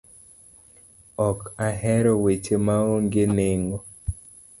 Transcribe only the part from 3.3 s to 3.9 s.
nengo.